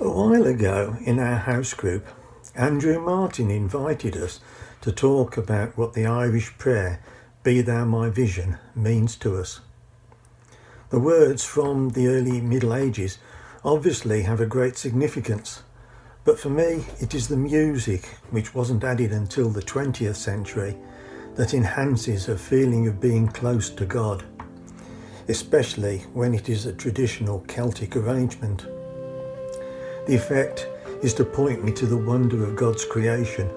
[0.00, 2.06] A while ago in our house group,
[2.56, 4.40] Andrew Martin invited us
[4.80, 7.00] to talk about what the Irish prayer,
[7.42, 9.60] Be Thou My Vision, means to us.
[10.88, 13.18] The words from the early Middle Ages
[13.64, 15.62] obviously have a great significance,
[16.24, 20.76] but for me it is the music, which wasn't added until the 20th century,
[21.34, 24.24] that enhances a feeling of being close to God,
[25.28, 28.66] especially when it is a traditional Celtic arrangement.
[30.06, 30.68] The effect
[31.02, 33.48] is to point me to the wonder of God's creation,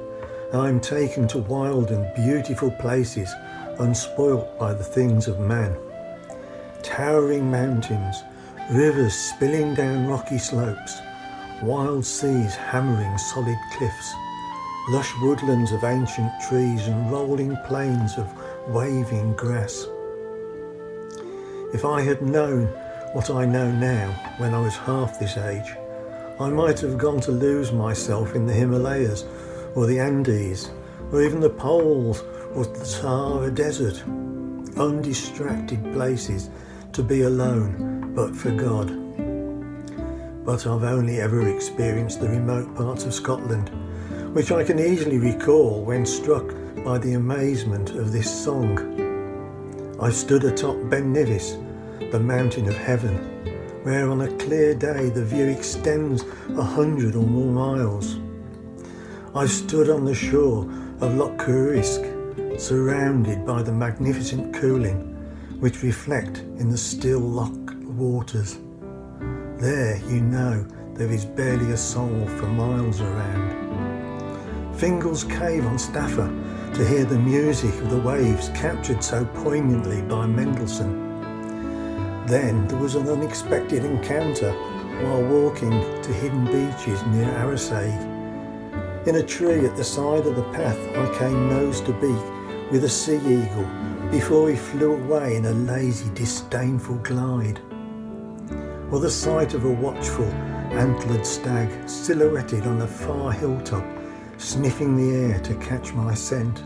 [0.53, 3.33] I am taken to wild and beautiful places
[3.79, 5.75] unspoilt by the things of man.
[6.83, 8.23] Towering mountains,
[8.71, 11.01] rivers spilling down rocky slopes,
[11.63, 14.13] wild seas hammering solid cliffs,
[14.89, 18.31] lush woodlands of ancient trees and rolling plains of
[18.69, 19.87] waving grass.
[21.73, 22.67] If I had known
[23.13, 25.75] what I know now when I was half this age,
[26.37, 29.23] I might have gone to lose myself in the Himalayas
[29.73, 30.69] or the Andes
[31.13, 34.03] or even the poles or the Sahara Desert.
[34.75, 36.49] Undistracted places
[36.91, 38.87] to be alone but for God.
[40.45, 43.69] But I've only ever experienced the remote parts of Scotland,
[44.35, 49.95] which I can easily recall when struck by the amazement of this song.
[50.01, 51.55] I stood atop Ben Nevis,
[52.11, 53.54] the mountain of heaven,
[53.85, 56.23] where on a clear day the view extends
[56.57, 58.17] a hundred or more miles.
[59.35, 60.63] I stood on the shore
[61.01, 65.15] of Loch Coruisk, surrounded by the magnificent Cuillin,
[65.59, 68.57] which reflect in the still loch waters.
[69.59, 70.65] There, you know,
[70.95, 74.75] there is barely a soul for miles around.
[74.79, 80.25] Fingal's Cave on Staffa to hear the music of the waves captured so poignantly by
[80.25, 81.04] Mendelssohn
[82.27, 84.51] then there was an unexpected encounter
[85.03, 85.71] while walking
[86.01, 89.07] to hidden beaches near Arisaig.
[89.07, 92.83] In a tree at the side of the path, I came nose to beak with
[92.85, 93.69] a sea eagle
[94.09, 97.59] before he flew away in a lazy, disdainful glide.
[98.91, 100.31] Or the sight of a watchful,
[100.71, 103.85] antlered stag silhouetted on a far hilltop,
[104.37, 106.63] sniffing the air to catch my scent.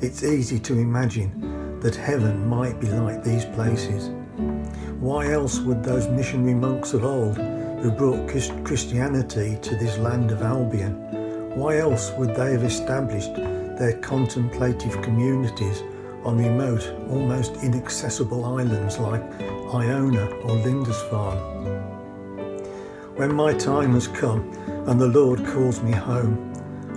[0.00, 4.10] It's easy to imagine that heaven might be like these places.
[5.00, 10.42] Why else would those missionary monks of old, who brought Christianity to this land of
[10.42, 10.94] Albion,
[11.56, 15.82] why else would they have established their contemplative communities
[16.22, 19.22] on remote, almost inaccessible islands like
[19.74, 21.40] Iona or Lindisfarne?
[23.16, 24.52] When my time has come
[24.86, 26.48] and the Lord calls me home,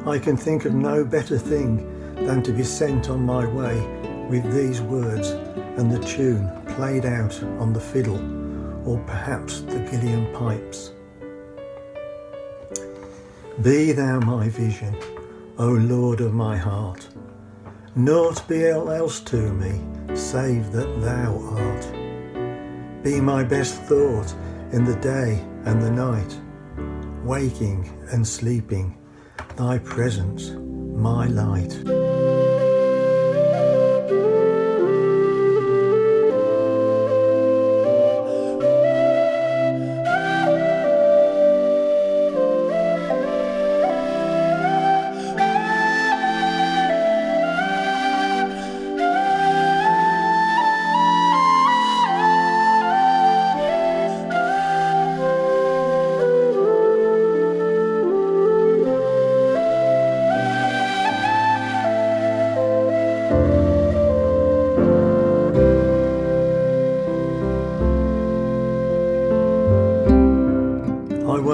[0.05, 1.91] I can think of no better thing
[2.27, 5.29] than to be sent on my way with these words
[5.77, 8.19] and the tune played out on the fiddle
[8.87, 10.91] or perhaps the uilleann pipes.
[13.61, 14.95] Be thou my vision,
[15.57, 17.07] O Lord of my heart.
[17.95, 19.79] Naught be else to me,
[20.15, 23.03] save that thou art.
[23.03, 24.33] Be my best thought
[24.71, 26.35] in the day and the night,
[27.23, 28.97] waking and sleeping,
[29.55, 31.94] thy presence, my light.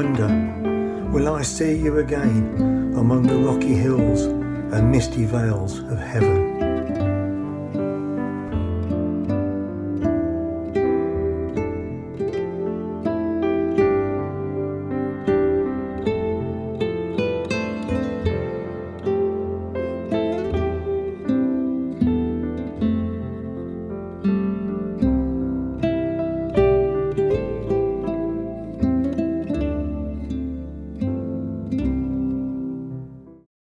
[0.01, 4.21] Wonder, will I see you again among the rocky hills
[4.73, 6.50] and misty vales of heaven?